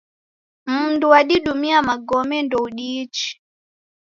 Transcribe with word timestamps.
Mundu 0.65 1.07
wadidumia 1.09 1.81
magome 1.81 2.41
ndoudiichi 2.43 3.41